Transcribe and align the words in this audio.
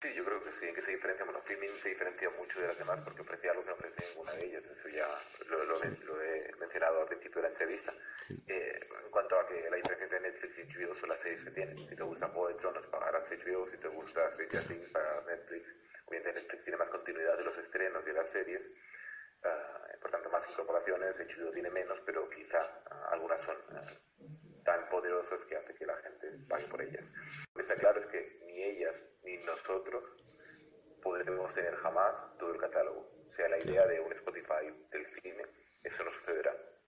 Sí, 0.00 0.14
yo 0.14 0.24
creo 0.24 0.42
que 0.42 0.52
sí, 0.52 0.72
que 0.72 0.80
se 0.80 0.92
diferencia, 0.92 1.26
bueno, 1.26 1.42
Filmin 1.42 1.76
se 1.82 1.90
diferencia 1.90 2.30
mucho 2.30 2.58
de 2.58 2.68
las 2.68 2.78
demás 2.78 3.00
porque 3.04 3.20
ofrece 3.20 3.50
algo 3.50 3.62
que 3.62 3.68
no 3.68 3.74
ofrece 3.74 4.08
ninguna 4.08 4.32
de 4.32 4.46
ellas, 4.46 4.64
eso 4.64 4.88
ya 4.88 5.06
lo, 5.46 5.62
lo, 5.64 5.76
he 5.84 6.50
mencionado 6.58 7.02
al 7.02 7.08
principio 7.08 7.42
de 7.42 7.48
la 7.48 7.52
entrevista. 7.52 7.92
Eh, 8.46 8.80
en 9.04 9.10
cuanto 9.10 9.38
a 9.38 9.46
que 9.46 9.68
la 9.68 9.76
diferencia 9.76 10.04
entre 10.04 10.20
Netflix 10.20 10.56
y 10.56 10.62
HBO 10.62 10.94
son 10.96 11.08
las 11.10 11.20
series 11.20 11.44
que 11.44 11.50
tienen, 11.50 11.76
si 11.76 11.94
te 11.94 12.02
gusta 12.02 12.28
Juego 12.28 12.48
de 12.48 12.54
Tronos 12.54 12.86
pagarás 12.86 13.28
HBO, 13.28 13.70
si 13.70 13.76
te 13.76 13.88
gusta 13.88 14.32
Stranger 14.32 14.68
Things 14.68 14.88
pagarás 14.88 15.26
Netflix, 15.26 15.68
obviamente 16.06 16.40
Netflix 16.40 16.64
tiene 16.64 16.78
más 16.78 16.88
continuidad 16.88 17.36
de 17.36 17.44
los 17.44 17.58
estrenos 17.58 18.02
y 18.02 18.06
de 18.06 18.12
las 18.14 18.30
series, 18.30 18.62
uh, 19.44 20.00
por 20.00 20.10
tanto 20.10 20.30
más 20.30 20.48
incorporaciones, 20.48 21.14
HBO 21.18 21.52
tiene 21.52 21.68
menos, 21.68 22.00
pero 22.06 22.26
quizá 22.30 22.58
uh, 22.90 23.12
algunas 23.12 23.42
son 23.44 23.56
uh, 23.56 24.62
tan 24.64 24.88
poderosas 24.88 25.44
que 25.44 25.56
hace 25.56 25.74
que 25.74 25.84
la 25.84 25.96
gente 25.98 26.26
pague 26.48 26.66
por 26.68 26.80
ellas. 26.80 27.04
Lo 27.04 27.54
que 27.54 27.62
está 27.62 27.74
claro 27.74 28.00
es 28.00 28.06
que 28.06 28.38
ni 28.46 28.62
ellas 28.62 28.94
ni 29.22 29.36
nosotros 29.70 30.04
podremos 31.02 31.52
tener 31.54 31.74
jamás 31.76 32.14
todo 32.38 32.52
el 32.52 32.60
catálogo. 32.60 33.06
O 33.26 33.30
sea, 33.30 33.48
la 33.48 33.58
idea 33.58 33.86
de 33.86 34.00
un 34.00 34.12